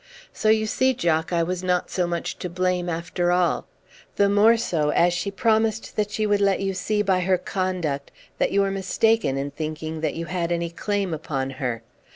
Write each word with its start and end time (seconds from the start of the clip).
So 0.33 0.49
you 0.49 0.65
see, 0.65 0.95
Jock, 0.95 1.31
I 1.31 1.43
was 1.43 1.61
not 1.63 1.91
so 1.91 2.07
much 2.07 2.39
to 2.39 2.49
blame, 2.49 2.89
after 2.89 3.31
all: 3.31 3.67
the 4.15 4.29
more 4.29 4.57
so 4.57 4.89
as 4.89 5.13
she 5.13 5.29
promised 5.29 5.95
that 5.95 6.09
she 6.09 6.25
would 6.25 6.41
let 6.41 6.59
you 6.59 6.73
see 6.73 7.03
by 7.03 7.19
her 7.19 7.37
conduct 7.37 8.09
that 8.39 8.51
you 8.51 8.61
were 8.61 8.71
mistaken 8.71 9.37
in 9.37 9.51
thinking 9.51 10.01
that 10.01 10.15
you 10.15 10.25
had 10.25 10.51
any 10.51 10.71
claim 10.71 11.13
upon 11.13 11.51
her. 11.51 11.83